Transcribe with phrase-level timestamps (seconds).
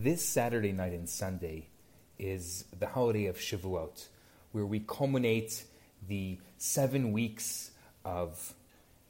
[0.00, 1.68] This Saturday night and Sunday
[2.18, 4.08] is the holiday of Shavuot,
[4.50, 5.64] where we culminate
[6.08, 7.70] the seven weeks
[8.04, 8.54] of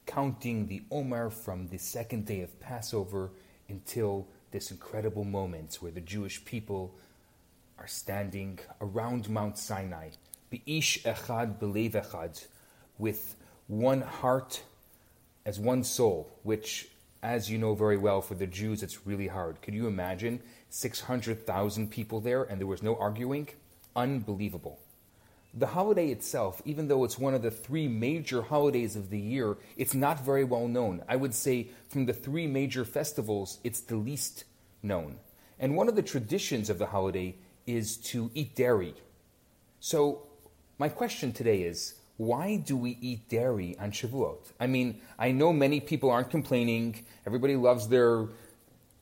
[0.07, 3.31] counting the Omer from the second day of Passover
[3.69, 6.95] until this incredible moment where the Jewish people
[7.79, 10.11] are standing around Mount Sinai,
[10.51, 12.45] Be'ish Echad Belev Echad,
[12.99, 13.37] with
[13.69, 14.63] one heart
[15.47, 16.89] as one soul, which,
[17.23, 19.63] as you know very well, for the Jews it's really hard.
[19.63, 20.43] Could you imagine
[20.73, 23.49] 600,000 people there and there was no arguing?
[23.95, 24.79] Unbelievable.
[25.53, 29.59] The holiday itself, even though it's one of the three major holidays of the year,
[29.77, 31.03] it's not very well known.
[31.07, 34.45] I would say from the three major festivals, it's the least
[34.83, 35.19] known.
[35.59, 37.35] And one of the traditions of the holiday
[37.67, 38.95] is to eat dairy.
[39.79, 40.27] So,
[40.79, 44.53] my question today is why do we eat dairy on Shavuot?
[44.59, 47.05] I mean, I know many people aren't complaining.
[47.27, 48.29] Everybody loves their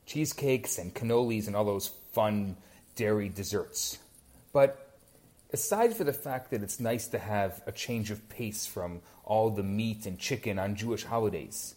[0.05, 2.57] cheesecakes and cannolis and all those fun
[2.95, 3.99] dairy desserts.
[4.53, 4.95] But
[5.53, 9.49] aside for the fact that it's nice to have a change of pace from all
[9.49, 11.75] the meat and chicken on Jewish holidays,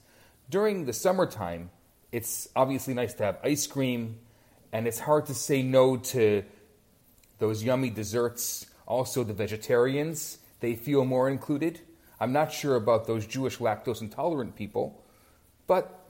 [0.50, 1.70] during the summertime,
[2.12, 4.18] it's obviously nice to have ice cream,
[4.72, 6.44] and it's hard to say no to
[7.38, 8.66] those yummy desserts.
[8.86, 11.80] Also, the vegetarians, they feel more included.
[12.20, 15.02] I'm not sure about those Jewish lactose intolerant people,
[15.66, 16.03] but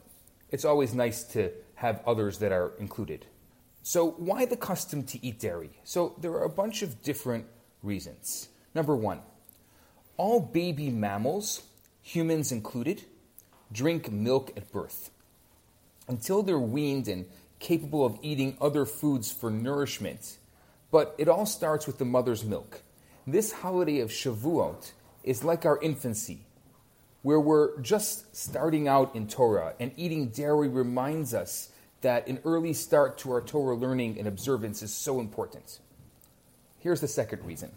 [0.55, 3.25] it's always nice to have others that are included.
[3.83, 5.71] So, why the custom to eat dairy?
[5.83, 7.45] So, there are a bunch of different
[7.83, 8.47] reasons.
[8.73, 9.19] Number one,
[10.15, 11.61] all baby mammals,
[12.01, 13.03] humans included,
[13.69, 15.11] drink milk at birth.
[16.07, 17.25] Until they're weaned and
[17.59, 20.37] capable of eating other foods for nourishment.
[20.89, 22.81] But it all starts with the mother's milk.
[23.27, 26.45] This holiday of Shavuot is like our infancy,
[27.25, 32.71] where we're just starting out in Torah, and eating dairy reminds us that an early
[32.71, 35.79] start to our Torah learning and observance is so important.
[36.77, 37.71] Here's the second reason.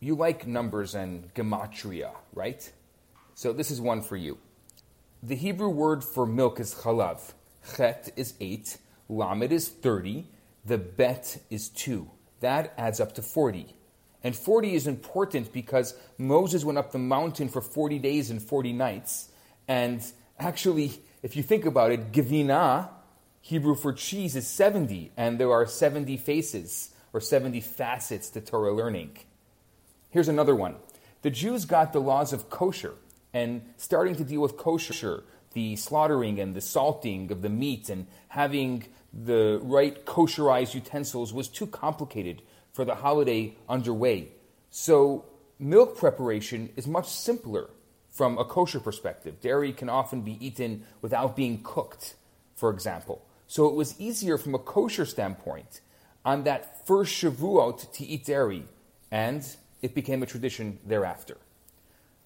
[0.00, 2.68] You like numbers and gematria, right?
[3.36, 4.38] So this is one for you.
[5.22, 7.34] The Hebrew word for milk is chalav.
[7.76, 8.76] Chet is 8,
[9.08, 10.26] lamed is 30,
[10.64, 12.10] the bet is 2.
[12.40, 13.76] That adds up to 40.
[14.24, 18.72] And 40 is important because Moses went up the mountain for 40 days and 40
[18.72, 19.28] nights.
[19.66, 20.02] And
[20.38, 22.88] actually, if you think about it, Gevina,
[23.40, 28.72] Hebrew for cheese, is 70, and there are 70 faces or 70 facets to Torah
[28.72, 29.18] learning.
[30.10, 30.76] Here's another one.
[31.22, 32.94] The Jews got the laws of kosher
[33.32, 38.06] and starting to deal with kosher, the slaughtering and the salting of the meat and
[38.28, 42.42] having the right kosherized utensils was too complicated
[42.72, 44.28] for the holiday underway.
[44.70, 45.26] So,
[45.58, 47.70] milk preparation is much simpler
[48.10, 49.40] from a kosher perspective.
[49.40, 52.14] Dairy can often be eaten without being cooked,
[52.54, 53.22] for example.
[53.46, 55.80] So, it was easier from a kosher standpoint
[56.24, 58.64] on that first Shavuot to eat dairy,
[59.10, 59.44] and
[59.82, 61.36] it became a tradition thereafter.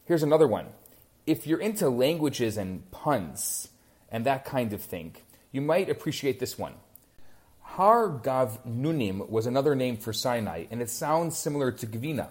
[0.04, 0.66] Here's another one.
[1.26, 3.68] If you're into languages and puns
[4.08, 5.16] and that kind of thing,
[5.56, 6.74] you might appreciate this one.
[7.62, 12.28] Har Gav Nunim was another name for Sinai, and it sounds similar to Gvina.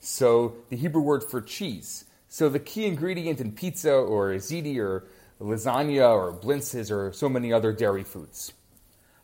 [0.00, 2.04] So, the Hebrew word for cheese.
[2.28, 5.04] So, the key ingredient in pizza or ziti or
[5.40, 8.52] lasagna or blintzes or so many other dairy foods.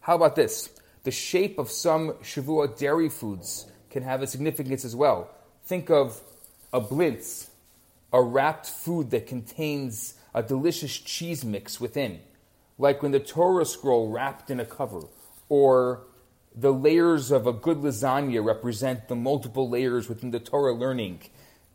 [0.01, 0.71] How about this?
[1.03, 5.31] The shape of some Shavuot dairy foods can have a significance as well.
[5.67, 6.19] Think of
[6.73, 7.49] a blintz,
[8.11, 12.21] a wrapped food that contains a delicious cheese mix within,
[12.79, 15.03] like when the Torah scroll wrapped in a cover,
[15.49, 16.05] or
[16.55, 21.21] the layers of a good lasagna represent the multiple layers within the Torah learning,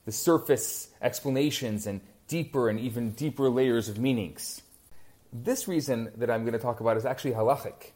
[0.05, 4.61] the surface explanations, and deeper and even deeper layers of meanings.
[5.31, 7.91] This reason that I'm going to talk about is actually halachic.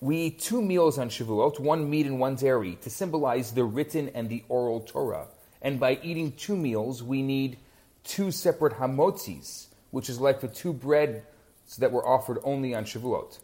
[0.00, 4.10] We eat two meals on Shavuot, one meat and one dairy, to symbolize the written
[4.14, 5.26] and the oral Torah.
[5.60, 7.58] And by eating two meals, we need
[8.04, 10.72] two separate hamotzis, which is like the two
[11.68, 13.38] breads that were offered only on Shavuot.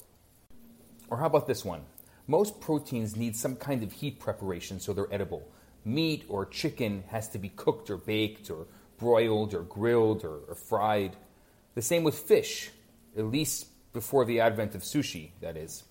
[1.10, 1.82] Or how about this one?
[2.26, 5.43] Most proteins need some kind of heat preparation so they're edible.
[5.84, 8.66] Meat or chicken has to be cooked or baked or
[8.99, 11.16] broiled or grilled or, or fried.
[11.75, 12.70] The same with fish,
[13.16, 15.84] at least before the advent of sushi, that is.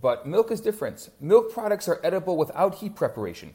[0.00, 1.08] But milk is different.
[1.20, 3.54] Milk products are edible without heat preparation.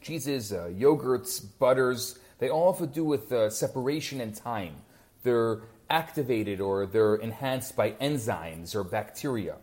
[0.00, 4.74] Cheeses, uh, yogurts, butters, they all have to do with uh, separation and time.
[5.22, 5.60] They're
[5.92, 9.56] activated or they're enhanced by enzymes or bacteria.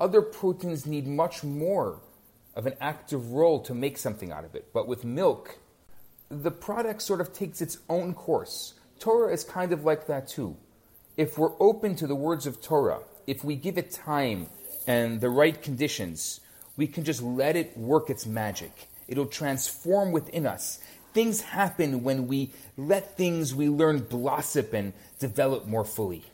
[0.00, 2.00] Other proteins need much more
[2.56, 4.72] of an active role to make something out of it.
[4.72, 5.58] But with milk,
[6.30, 8.74] the product sort of takes its own course.
[8.98, 10.56] Torah is kind of like that too.
[11.16, 14.48] If we're open to the words of Torah, if we give it time
[14.86, 16.40] and the right conditions,
[16.76, 18.88] we can just let it work its magic.
[19.08, 20.80] It'll transform within us.
[21.16, 26.26] Things happen when we let things we learn blossom and develop more fully.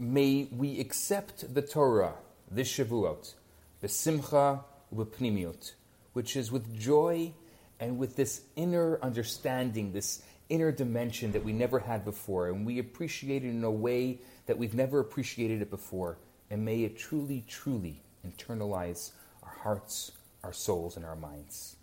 [0.00, 2.14] May we accept the Torah,
[2.50, 3.34] the Shavuot,
[3.80, 5.74] the Simcha Upnimiut,
[6.12, 7.32] which is with joy
[7.78, 12.80] and with this inner understanding, this inner dimension that we never had before, and we
[12.80, 16.18] appreciate it in a way that we've never appreciated it before.
[16.50, 19.12] And may it truly, truly internalize
[19.44, 20.10] our hearts,
[20.42, 21.77] our souls, and our minds.